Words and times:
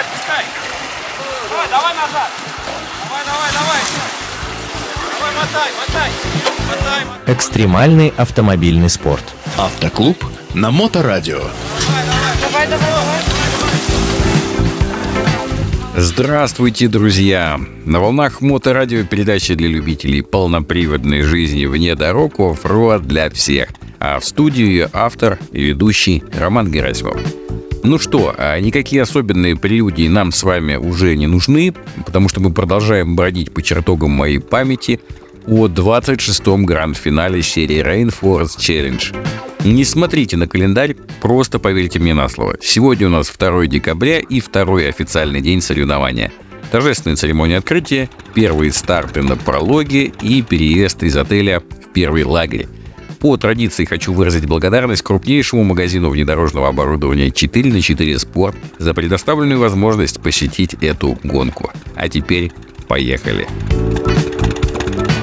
отпускай. 0.00 0.44
Давай, 1.50 1.68
давай 1.68 1.94
назад. 1.94 2.30
Давай, 3.04 3.24
давай, 3.24 3.50
давай. 3.52 3.80
Давай, 5.18 5.32
мотай, 5.36 5.70
мотай. 5.78 6.10
Мотай, 6.68 7.04
мотай. 7.04 7.34
Экстремальный 7.34 8.12
автомобильный 8.16 8.88
спорт. 8.88 9.24
Автоклуб 9.58 10.24
на 10.54 10.70
Моторадио. 10.70 11.38
Давай, 11.38 12.66
давай, 12.66 12.66
давай. 12.66 13.40
Здравствуйте, 15.96 16.88
друзья! 16.88 17.60
На 17.84 18.00
волнах 18.00 18.40
Моторадио 18.40 19.04
передача 19.04 19.54
для 19.54 19.68
любителей 19.68 20.22
полноприводной 20.22 21.22
жизни 21.22 21.66
вне 21.66 21.94
дорог 21.94 22.38
off-road 22.40 23.02
для 23.02 23.28
всех. 23.28 23.68
А 23.98 24.18
в 24.18 24.24
студии 24.24 24.64
ее 24.64 24.90
автор 24.94 25.38
и 25.52 25.62
ведущий 25.62 26.22
Роман 26.32 26.70
Герасимов. 26.70 27.20
Ну 27.82 27.98
что, 27.98 28.34
а 28.36 28.60
никакие 28.60 29.02
особенные 29.02 29.56
прелюдии 29.56 30.06
нам 30.06 30.32
с 30.32 30.42
вами 30.42 30.76
уже 30.76 31.16
не 31.16 31.26
нужны, 31.26 31.72
потому 32.04 32.28
что 32.28 32.40
мы 32.40 32.52
продолжаем 32.52 33.16
бродить 33.16 33.52
по 33.52 33.62
чертогам 33.62 34.10
моей 34.10 34.38
памяти 34.38 35.00
о 35.46 35.66
26-м 35.66 36.66
гранд-финале 36.66 37.42
серии 37.42 37.82
Rainforest 37.82 38.58
Challenge. 38.58 39.16
Не 39.64 39.84
смотрите 39.84 40.36
на 40.36 40.46
календарь, 40.46 40.94
просто 41.20 41.58
поверьте 41.58 41.98
мне 41.98 42.12
на 42.12 42.28
слово. 42.28 42.56
Сегодня 42.60 43.06
у 43.06 43.10
нас 43.10 43.30
2 43.30 43.66
декабря 43.66 44.20
и 44.20 44.40
второй 44.40 44.88
официальный 44.88 45.40
день 45.40 45.62
соревнования. 45.62 46.32
Торжественная 46.70 47.16
церемония 47.16 47.58
открытия, 47.58 48.10
первые 48.34 48.72
старты 48.72 49.22
на 49.22 49.36
прологе 49.36 50.12
и 50.22 50.42
переезд 50.42 51.02
из 51.02 51.16
отеля 51.16 51.60
в 51.60 51.92
первый 51.92 52.24
лагерь. 52.24 52.68
По 53.20 53.36
традиции 53.36 53.84
хочу 53.84 54.14
выразить 54.14 54.46
благодарность 54.46 55.02
крупнейшему 55.02 55.62
магазину 55.62 56.08
внедорожного 56.08 56.68
оборудования 56.68 57.30
4 57.30 57.70
на 57.70 57.82
4 57.82 58.18
Спорт 58.18 58.56
за 58.78 58.94
предоставленную 58.94 59.60
возможность 59.60 60.20
посетить 60.20 60.74
эту 60.80 61.18
гонку. 61.22 61.70
А 61.94 62.08
теперь 62.08 62.50
поехали! 62.88 63.46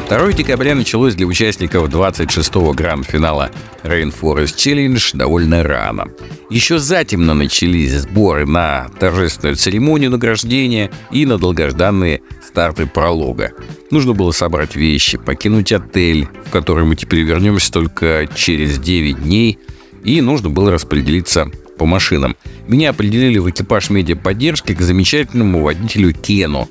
2 0.09 0.33
декабря 0.33 0.75
началось 0.75 1.15
для 1.15 1.25
участников 1.25 1.89
26-го 1.89 2.71
гранд-финала 2.71 3.49
Rainforest 3.83 4.55
Challenge 4.55 5.17
довольно 5.17 5.63
рано. 5.63 6.07
Еще 6.49 6.79
затемно 6.79 7.33
начались 7.33 7.93
сборы 7.93 8.45
на 8.45 8.89
торжественную 8.99 9.57
церемонию 9.57 10.11
награждения 10.11 10.91
и 11.11 11.25
на 11.25 11.37
долгожданные 11.37 12.21
старты 12.57 12.87
пролога. 12.87 13.51
Нужно 13.91 14.13
было 14.13 14.31
собрать 14.31 14.75
вещи, 14.75 15.19
покинуть 15.19 15.71
отель, 15.71 16.27
в 16.43 16.49
который 16.49 16.85
мы 16.85 16.95
теперь 16.95 17.19
вернемся 17.19 17.71
только 17.71 18.27
через 18.33 18.79
9 18.79 19.21
дней, 19.21 19.59
и 20.03 20.21
нужно 20.21 20.49
было 20.49 20.71
распределиться 20.71 21.51
по 21.77 21.85
машинам. 21.85 22.35
Меня 22.67 22.89
определили 22.89 23.37
в 23.37 23.47
экипаж 23.47 23.91
медиаподдержки 23.91 24.73
к 24.73 24.81
замечательному 24.81 25.61
водителю 25.61 26.11
Кену, 26.13 26.67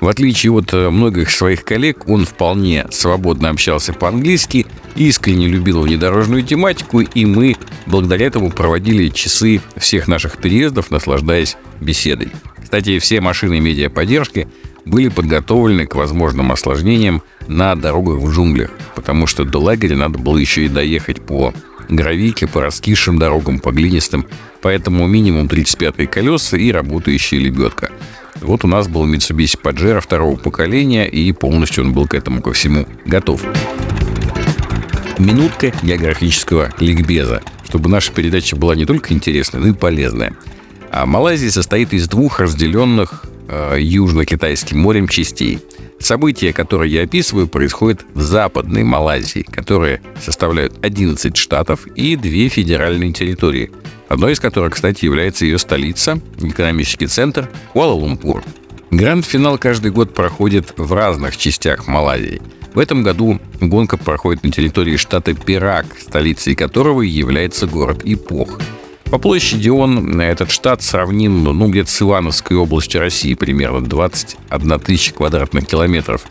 в 0.00 0.08
отличие 0.08 0.52
от 0.52 0.72
э, 0.74 0.90
многих 0.90 1.30
своих 1.30 1.64
коллег, 1.64 2.08
он 2.08 2.24
вполне 2.24 2.86
свободно 2.90 3.50
общался 3.50 3.92
по-английски, 3.92 4.66
искренне 4.96 5.46
любил 5.46 5.82
внедорожную 5.82 6.42
тематику, 6.42 7.00
и 7.00 7.24
мы 7.24 7.56
благодаря 7.86 8.26
этому 8.26 8.50
проводили 8.50 9.08
часы 9.08 9.60
всех 9.76 10.08
наших 10.08 10.38
переездов, 10.38 10.90
наслаждаясь 10.90 11.56
беседой. 11.80 12.30
Кстати, 12.62 12.98
все 12.98 13.20
машины 13.20 13.60
медиаподдержки 13.60 14.46
были 14.84 15.08
подготовлены 15.08 15.86
к 15.86 15.94
возможным 15.94 16.52
осложнениям 16.52 17.22
на 17.46 17.74
дорогах 17.74 18.18
в 18.18 18.30
джунглях, 18.32 18.70
потому 18.94 19.26
что 19.26 19.44
до 19.44 19.58
лагеря 19.58 19.96
надо 19.96 20.18
было 20.18 20.36
еще 20.36 20.64
и 20.64 20.68
доехать 20.68 21.20
по 21.20 21.52
гравийке, 21.88 22.46
по 22.46 22.60
раскисшим 22.60 23.18
дорогам, 23.18 23.60
по 23.60 23.70
глинистым, 23.70 24.26
поэтому 24.60 25.06
минимум 25.06 25.46
35-е 25.46 26.06
колеса 26.06 26.56
и 26.56 26.70
работающая 26.72 27.38
лебедка– 27.38 27.90
вот 28.40 28.64
у 28.64 28.68
нас 28.68 28.88
был 28.88 29.06
Mitsubishi 29.06 29.60
Pajero 29.60 30.00
второго 30.00 30.36
поколения, 30.36 31.08
и 31.08 31.32
полностью 31.32 31.84
он 31.84 31.92
был 31.92 32.06
к 32.06 32.14
этому 32.14 32.40
ко 32.40 32.52
всему 32.52 32.86
готов. 33.04 33.42
Минутка 35.18 35.72
географического 35.82 36.72
ликбеза, 36.78 37.42
чтобы 37.64 37.88
наша 37.90 38.12
передача 38.12 38.54
была 38.54 38.76
не 38.76 38.86
только 38.86 39.12
интересная, 39.12 39.60
но 39.60 39.68
и 39.68 39.72
полезная. 39.72 40.34
А 40.92 41.06
Малайзия 41.06 41.50
состоит 41.50 41.92
из 41.92 42.08
двух 42.08 42.38
разделенных 42.38 43.24
Южно-Китайским 43.48 44.78
морем 44.78 45.08
частей. 45.08 45.60
События, 45.98 46.52
которые 46.52 46.92
я 46.92 47.02
описываю, 47.02 47.48
происходят 47.48 48.04
в 48.14 48.20
Западной 48.20 48.84
Малайзии, 48.84 49.42
которые 49.42 50.00
составляют 50.20 50.74
11 50.82 51.36
штатов 51.36 51.86
и 51.88 52.16
две 52.16 52.48
федеральные 52.48 53.12
территории– 53.12 53.70
одной 54.08 54.32
из 54.32 54.40
которых, 54.40 54.74
кстати, 54.74 55.04
является 55.04 55.44
ее 55.44 55.58
столица, 55.58 56.20
экономический 56.40 57.06
центр 57.06 57.48
Куала-Лумпур. 57.74 58.42
Гранд-финал 58.90 59.58
каждый 59.58 59.90
год 59.90 60.14
проходит 60.14 60.74
в 60.76 60.92
разных 60.92 61.36
частях 61.36 61.86
Малайзии. 61.86 62.40
В 62.74 62.78
этом 62.78 63.02
году 63.02 63.40
гонка 63.60 63.96
проходит 63.96 64.42
на 64.44 64.50
территории 64.50 64.96
штата 64.96 65.34
Пирак, 65.34 65.86
столицей 65.98 66.54
которого 66.54 67.02
является 67.02 67.66
город 67.66 68.02
Ипох. 68.04 68.60
По 69.10 69.16
площади 69.16 69.70
он, 69.70 70.20
этот 70.20 70.50
штат, 70.50 70.82
сравним 70.82 71.42
ну, 71.44 71.68
где-то 71.68 71.90
с 71.90 72.02
Ивановской 72.02 72.58
областью 72.58 73.00
России, 73.00 73.32
примерно 73.32 73.80
21 73.80 74.80
тысяча 74.80 75.14
квадратных 75.14 75.66
километров. 75.66 76.26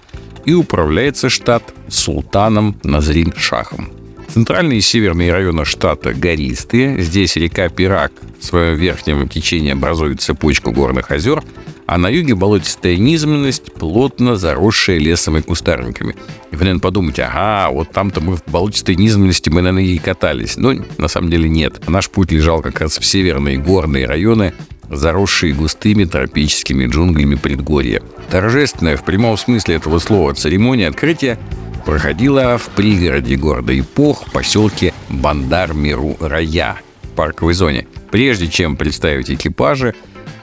И 0.46 0.54
управляется 0.54 1.30
штат 1.30 1.64
султаном 1.88 2.78
Назрин 2.84 3.34
Шахом. 3.36 3.90
Центральные 4.28 4.78
и 4.78 4.82
северные 4.82 5.34
районы 5.34 5.66
штата 5.66 6.14
гористые. 6.14 7.02
Здесь 7.02 7.36
река 7.36 7.68
Пирак 7.70 8.12
в 8.40 8.46
своем 8.46 8.76
верхнем 8.76 9.28
течении 9.28 9.72
образует 9.72 10.22
цепочку 10.22 10.72
горных 10.72 11.10
озер, 11.10 11.44
а 11.88 11.98
на 11.98 12.10
юге 12.10 12.36
болотистая 12.36 12.98
низменность, 12.98 13.74
плотно 13.74 14.36
заросшая 14.36 15.00
лесом 15.00 15.38
и 15.38 15.42
кустарниками. 15.42 16.16
И 16.52 16.56
вы, 16.56 16.60
наверное, 16.60 16.82
подумаете, 16.82 17.24
ага, 17.24 17.72
вот 17.72 17.92
там-то 17.92 18.20
мы 18.20 18.36
в 18.36 18.44
болотистой 18.46 18.96
низменности, 18.96 19.50
мы, 19.50 19.62
наверное, 19.62 19.84
и 19.84 19.98
катались. 19.98 20.58
Но 20.58 20.74
на 20.98 21.08
самом 21.08 21.32
деле 21.32 21.50
нет. 21.50 21.88
Наш 21.88 22.10
путь 22.10 22.32
лежал 22.32 22.62
как 22.62 22.82
раз 22.82 23.00
в 23.00 23.06
северные 23.06 23.58
горные 23.58 24.06
районы, 24.06 24.54
заросшие 24.90 25.54
густыми 25.54 26.04
тропическими 26.04 26.86
джунглями 26.88 27.36
предгорья. 27.36 28.02
Торжественная 28.30 28.98
в 28.98 29.06
прямом 29.06 29.38
смысле 29.38 29.76
этого 29.76 30.00
слова 30.00 30.34
церемония 30.34 30.90
открытия 30.90 31.40
проходила 31.86 32.58
в 32.58 32.68
пригороде 32.70 33.38
города 33.38 33.78
Ипох, 33.78 34.30
поселке 34.34 34.94
Бандар-Миру-Рая, 35.08 36.76
парковой 37.16 37.54
зоне. 37.54 37.88
Прежде 38.12 38.50
чем 38.50 38.76
представить 38.76 39.32
экипажи, 39.32 39.96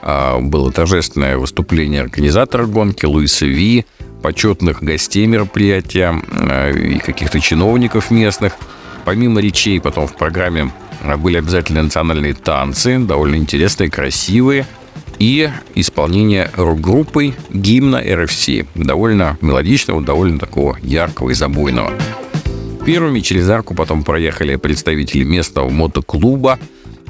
было 0.05 0.71
торжественное 0.71 1.37
выступление 1.37 2.01
организатора 2.01 2.65
гонки 2.65 3.05
Луиса 3.05 3.45
Ви, 3.45 3.85
почетных 4.21 4.83
гостей 4.83 5.25
мероприятия 5.25 6.13
а, 6.31 6.71
и 6.71 6.99
каких-то 6.99 7.39
чиновников 7.39 8.11
местных. 8.11 8.53
Помимо 9.03 9.41
речей, 9.41 9.79
потом 9.79 10.07
в 10.07 10.15
программе 10.15 10.71
были 11.17 11.37
обязательно 11.37 11.83
национальные 11.83 12.33
танцы, 12.33 12.99
довольно 12.99 13.35
интересные, 13.35 13.89
красивые– 13.89 14.65
и 15.19 15.49
исполнение 15.75 16.49
рок-группой 16.55 17.35
гимна 17.49 18.01
РФС. 18.01 18.49
Довольно 18.75 19.37
мелодичного, 19.41 20.01
довольно 20.01 20.39
такого 20.39 20.77
яркого 20.81 21.31
и 21.31 21.33
забойного. 21.33 21.91
Первыми 22.85 23.19
через 23.21 23.49
арку 23.49 23.73
потом 23.73 24.03
проехали 24.03 24.55
представители 24.57 25.23
местного 25.23 25.69
мотоклуба, 25.69 26.59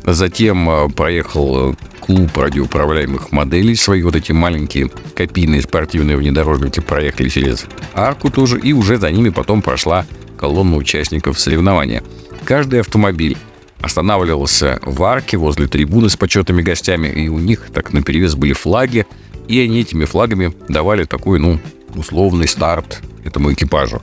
Затем 0.05 0.69
э, 0.69 0.89
проехал 0.89 1.71
э, 1.71 1.75
клуб 1.99 2.37
радиоуправляемых 2.37 3.31
моделей. 3.31 3.75
Свои 3.75 4.03
вот 4.03 4.15
эти 4.15 4.31
маленькие 4.31 4.89
копийные 5.15 5.63
спортивные 5.63 6.15
внедорожники 6.17 6.79
проехали 6.79 7.29
через 7.29 7.65
арку 7.93 8.29
тоже. 8.29 8.59
И 8.59 8.71
уже 8.71 8.97
за 8.97 9.09
ними 9.09 9.29
потом 9.29 9.63
прошла 9.63 10.05
колонна 10.37 10.75
участников 10.75 11.39
соревнования. 11.39 12.03
Каждый 12.43 12.81
автомобиль 12.81 13.35
останавливался 13.81 14.79
в 14.83 15.03
арке 15.03 15.37
возле 15.37 15.67
трибуны 15.67 16.09
с 16.09 16.15
почетными 16.15 16.61
гостями, 16.61 17.07
и 17.07 17.27
у 17.27 17.39
них 17.39 17.69
так 17.73 17.91
на 17.93 18.03
перевес 18.03 18.35
были 18.35 18.53
флаги, 18.53 19.07
и 19.47 19.59
они 19.59 19.81
этими 19.81 20.05
флагами 20.05 20.53
давали 20.69 21.05
такой, 21.05 21.39
ну, 21.39 21.59
условный 21.95 22.47
старт 22.47 23.01
этому 23.23 23.53
экипажу. 23.53 24.01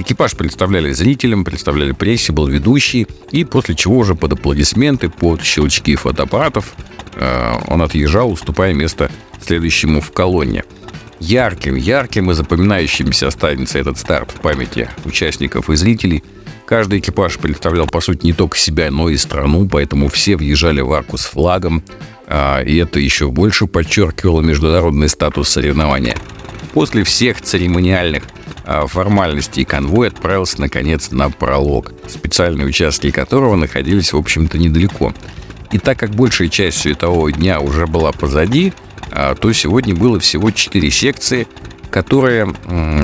Экипаж 0.00 0.34
представляли 0.34 0.92
зрителям, 0.92 1.44
представляли 1.44 1.92
прессе, 1.92 2.32
был 2.32 2.46
ведущий, 2.46 3.06
и 3.32 3.44
после 3.44 3.74
чего 3.74 3.98
уже 3.98 4.14
под 4.14 4.32
аплодисменты, 4.32 5.10
под 5.10 5.42
щелчки 5.44 5.94
фотоаппаратов 5.94 6.72
э, 7.14 7.52
он 7.66 7.82
отъезжал, 7.82 8.32
уступая 8.32 8.72
место 8.72 9.10
следующему 9.42 10.00
в 10.00 10.10
колонне. 10.10 10.64
Ярким, 11.18 11.76
ярким 11.76 12.30
и 12.30 12.34
запоминающимся 12.34 13.28
останется 13.28 13.78
этот 13.78 13.98
старт 13.98 14.30
в 14.30 14.40
памяти 14.40 14.88
участников 15.04 15.68
и 15.70 15.76
зрителей– 15.76 16.24
Каждый 16.70 17.00
экипаж 17.00 17.36
представлял, 17.38 17.88
по 17.88 18.00
сути, 18.00 18.26
не 18.26 18.32
только 18.32 18.56
себя, 18.56 18.92
но 18.92 19.08
и 19.08 19.16
страну, 19.16 19.68
поэтому 19.68 20.06
все 20.06 20.36
въезжали 20.36 20.80
в 20.80 20.92
арку 20.92 21.18
с 21.18 21.24
флагом, 21.24 21.82
а, 22.28 22.62
и 22.62 22.76
это 22.76 23.00
еще 23.00 23.28
больше 23.28 23.66
подчеркивало 23.66 24.40
международный 24.40 25.08
статус 25.08 25.48
соревнования. 25.48 26.16
После 26.72 27.02
всех 27.02 27.42
церемониальных 27.42 28.22
формальностей 28.86 29.64
конвой 29.64 30.08
отправился, 30.08 30.60
наконец, 30.60 31.10
на 31.10 31.30
пролог, 31.30 31.92
специальные 32.08 32.66
участки 32.66 33.10
которого 33.10 33.56
находились, 33.56 34.12
в 34.12 34.16
общем-то, 34.16 34.58
недалеко. 34.58 35.12
И 35.72 35.78
так 35.78 35.98
как 35.98 36.10
большая 36.10 36.48
часть 36.48 36.78
светового 36.78 37.30
дня 37.32 37.60
уже 37.60 37.86
была 37.86 38.12
позади, 38.12 38.72
а, 38.72 38.89
то 39.10 39.52
сегодня 39.52 39.94
было 39.94 40.20
всего 40.20 40.50
4 40.50 40.90
секции, 40.90 41.46
которые 41.90 42.54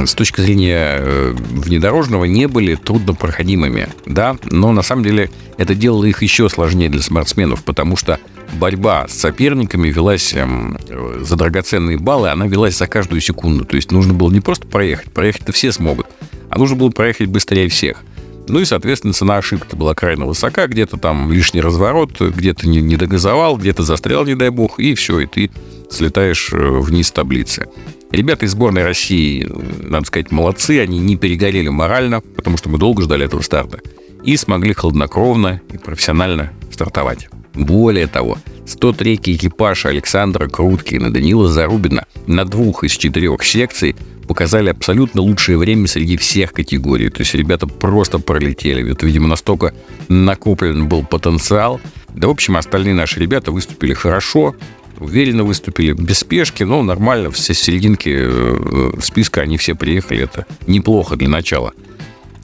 с 0.06 0.14
точки 0.14 0.41
зрения 0.41 0.99
э, 0.99 1.35
внедорожного 1.37 2.25
не 2.25 2.47
были 2.47 2.76
труднопроходимыми, 2.76 3.88
да, 4.06 4.37
но 4.44 4.73
на 4.73 4.82
самом 4.82 5.03
деле 5.03 5.31
это 5.58 5.75
делало 5.75 6.05
их 6.05 6.23
еще 6.23 6.49
сложнее 6.49 6.88
для 6.88 7.03
спортсменов, 7.03 7.64
потому 7.64 7.97
что 7.97 8.19
борьба 8.55 9.06
с 9.08 9.14
соперниками 9.14 9.88
велась 9.88 10.32
эм, 10.35 10.79
за 11.20 11.37
драгоценные 11.37 11.99
баллы, 11.99 12.31
она 12.31 12.47
велась 12.47 12.79
за 12.79 12.87
каждую 12.87 13.20
секунду, 13.20 13.64
то 13.64 13.76
есть 13.76 13.91
нужно 13.91 14.14
было 14.14 14.31
не 14.31 14.41
просто 14.41 14.67
проехать, 14.67 15.12
проехать-то 15.12 15.52
все 15.52 15.73
смогут, 15.73 16.06
а 16.49 16.59
нужно 16.59 16.76
было 16.76 16.91
проехать 16.91 17.26
быстрее 17.26 17.69
всех. 17.69 18.02
Ну 18.49 18.61
и, 18.61 18.65
соответственно, 18.65 19.13
цена 19.13 19.39
ошибки 19.39 19.75
была 19.75 19.95
крайне 19.95 20.25
высока. 20.25 20.67
Где-то 20.67 20.99
там 20.99 21.33
лишний 21.33 21.61
разворот, 21.61 22.21
где-то 22.21 22.69
не, 22.69 22.81
не 22.81 22.97
догазовал, 22.97 23.57
где-то 23.57 23.83
застрял, 23.83 24.25
не 24.25 24.35
дай 24.35 24.51
бог, 24.51 24.79
и 24.79 24.95
все, 24.95 25.21
и 25.21 25.27
ты 25.27 25.51
слетаешь 25.91 26.51
э, 26.53 26.57
вниз 26.57 27.11
таблицы. 27.11 27.67
Ребята 28.13 28.47
из 28.47 28.53
сборной 28.53 28.85
России, 28.85 29.49
надо 29.83 30.07
сказать, 30.07 30.31
молодцы, 30.31 30.81
они 30.81 30.99
не 31.01 31.17
перегорели 31.17 31.69
морально, 31.69 32.21
потому 32.21 32.57
что 32.57 32.69
мы 32.69 32.79
долго 32.79 33.03
ждали 33.03 33.25
этого 33.25 33.43
старта, 33.43 33.81
и 34.23 34.37
смогли 34.37 34.75
хладнокровно 34.75 35.61
и 35.73 35.79
профессионально 35.79 36.53
стартовать. 36.71 37.29
Более 37.55 38.07
того, 38.07 38.39
103-й 38.67 39.37
экипаж 39.37 39.87
Александра 39.87 40.49
Круткина 40.49 41.13
Данила 41.13 41.49
Зарубина 41.49 42.07
на 42.27 42.45
двух 42.45 42.85
из 42.85 42.93
четырех 42.93 43.43
секций 43.43 43.97
показали 44.26 44.70
абсолютно 44.70 45.23
лучшее 45.23 45.56
время 45.56 45.87
среди 45.87 46.17
всех 46.17 46.52
категорий. 46.52 47.08
То 47.08 47.20
есть 47.20 47.34
ребята 47.34 47.67
просто 47.67 48.19
пролетели. 48.19 48.93
Это, 48.93 49.06
видимо, 49.06 49.28
настолько 49.28 49.73
накоплен 50.08 50.88
был 50.88 51.05
потенциал. 51.05 51.81
Да, 52.14 52.28
в 52.28 52.31
общем, 52.31 52.56
остальные 52.56 52.94
наши 52.94 53.20
ребята 53.20 53.52
выступили 53.52 53.94
хорошо, 53.94 54.55
уверенно 54.99 55.44
выступили, 55.44 55.93
без 55.93 56.19
спешки, 56.19 56.62
но 56.62 56.82
нормально, 56.82 57.31
все 57.31 57.55
серединки 57.55 58.11
э, 58.12 58.90
списка 59.02 59.43
они 59.43 59.56
все 59.58 59.75
приехали, 59.75 60.23
это 60.23 60.46
неплохо 60.67 61.17
для 61.17 61.28
начала. 61.28 61.73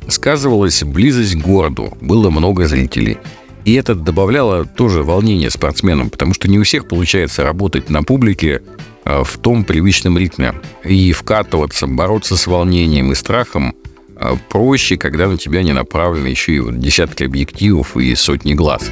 Сказывалась 0.09 0.83
близость 0.83 1.37
к 1.37 1.45
городу, 1.45 1.97
было 2.01 2.31
много 2.31 2.67
зрителей. 2.67 3.19
И 3.65 3.75
это 3.75 3.95
добавляло 3.95 4.65
тоже 4.65 5.03
волнение 5.03 5.49
спортсменам, 5.49 6.11
потому 6.11 6.35
что 6.35 6.49
не 6.49 6.59
у 6.59 6.65
всех 6.65 6.89
получается 6.89 7.45
работать 7.45 7.91
на 7.91 8.03
публике 8.03 8.61
э, 8.61 8.61
в 9.05 9.39
том 9.39 9.65
привычном 9.65 10.19
ритме. 10.19 10.55
И 10.85 11.13
вкатываться, 11.13 11.87
бороться 11.87 12.37
с 12.37 12.47
волнением 12.47 13.13
и 13.13 13.15
страхом 13.15 13.75
э, 14.17 14.35
проще, 14.49 14.97
когда 14.97 15.29
на 15.29 15.37
тебя 15.37 15.63
не 15.63 15.73
направлены 15.73 16.29
еще 16.29 16.57
и 16.57 16.63
десятки 16.73 17.25
объективов 17.25 17.97
и 17.97 18.15
сотни 18.15 18.55
глаз. 18.55 18.91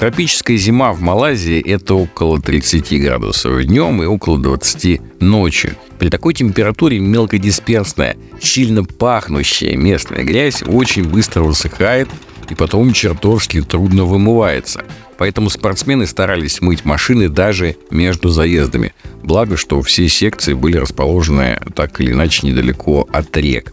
Тропическая 0.00 0.56
зима 0.56 0.94
в 0.94 1.02
Малайзии– 1.02 1.60
это 1.66 1.94
около 1.94 2.40
30 2.40 3.02
градусов 3.02 3.62
днем 3.66 4.02
и 4.02 4.06
около 4.06 4.38
20 4.38 5.20
ночью. 5.20 5.72
При 5.98 6.08
такой 6.08 6.32
температуре 6.32 6.98
мелкодисперсная, 6.98 8.16
сильно 8.40 8.82
пахнущая 8.82 9.76
местная 9.76 10.24
грязь 10.24 10.62
очень 10.62 11.04
быстро 11.04 11.42
высыхает 11.42 12.08
и 12.48 12.54
потом 12.54 12.94
чертовски 12.94 13.60
трудно 13.60 14.04
вымывается. 14.04 14.86
Поэтому 15.20 15.50
спортсмены 15.50 16.06
старались 16.06 16.62
мыть 16.62 16.86
машины 16.86 17.28
даже 17.28 17.76
между 17.90 18.30
заездами. 18.30 18.94
Благо, 19.22 19.58
что 19.58 19.82
все 19.82 20.08
секции 20.08 20.54
были 20.54 20.78
расположены 20.78 21.60
так 21.74 22.00
или 22.00 22.12
иначе 22.12 22.46
недалеко 22.46 23.06
от 23.12 23.36
рек. 23.36 23.70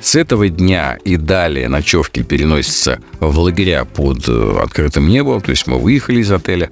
С 0.00 0.16
этого 0.16 0.48
дня 0.48 0.98
и 1.04 1.14
далее 1.14 1.68
ночевки 1.68 2.24
переносятся 2.24 3.00
в 3.20 3.38
лагеря 3.38 3.84
под 3.84 4.28
э, 4.28 4.58
открытым 4.60 5.08
небом, 5.08 5.40
то 5.40 5.50
есть 5.50 5.68
мы 5.68 5.78
выехали 5.78 6.18
из 6.18 6.32
отеля, 6.32 6.68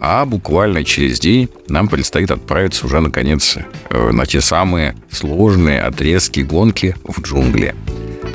а 0.00 0.24
буквально 0.24 0.84
через 0.84 1.18
день 1.18 1.48
нам 1.66 1.88
предстоит 1.88 2.30
отправиться 2.30 2.86
уже, 2.86 3.00
наконец, 3.00 3.58
э, 3.90 4.10
на 4.12 4.24
те 4.24 4.40
самые 4.40 4.94
сложные 5.10 5.80
отрезки 5.80 6.40
гонки 6.40 6.94
в 7.02 7.20
джунгли. 7.20 7.74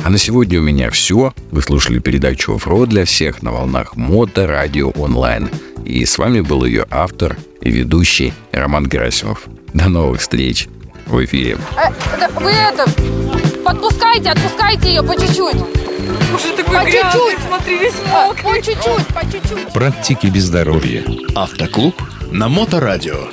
А 0.03 0.09
на 0.09 0.17
сегодня 0.17 0.59
у 0.59 0.63
меня 0.63 0.89
все. 0.89 1.33
Вы 1.51 1.61
слушали 1.61 1.99
передачу 1.99 2.55
«Оффроуд 2.55 2.89
для 2.89 3.05
всех» 3.05 3.41
на 3.41 3.51
волнах 3.51 3.95
Мото 3.95 4.47
Радио 4.47 4.89
Онлайн. 4.91 5.49
И 5.85 6.05
с 6.05 6.17
вами 6.17 6.41
был 6.41 6.65
ее 6.65 6.85
автор 6.89 7.37
и 7.61 7.69
ведущий 7.69 8.33
Роман 8.51 8.87
Герасимов. 8.87 9.43
До 9.73 9.89
новых 9.89 10.21
встреч 10.21 10.67
в 11.07 11.23
эфире. 11.25 11.57
Э, 11.77 11.89
вы 12.39 12.51
это, 12.51 12.85
подпускайте, 13.63 14.29
отпускайте 14.29 14.89
ее 14.89 15.03
по 15.03 15.13
чуть-чуть. 15.15 15.55
Уже 16.33 16.55
такой 16.55 16.75
По 16.75 16.83
грязный, 16.85 17.11
чуть-чуть. 17.11 17.39
смотри, 17.47 17.77
весь 17.77 17.93
А, 18.13 18.27
мокрый. 18.27 18.43
По 18.43 18.65
чуть-чуть, 18.65 19.07
по 19.07 19.21
чуть-чуть. 19.31 19.73
Практики 19.73 20.27
без 20.27 20.43
здоровья. 20.45 21.03
Автоклуб 21.35 21.95
на 22.31 22.47
Моторадио. 22.49 23.27